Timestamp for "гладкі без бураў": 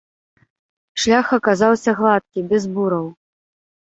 1.99-3.05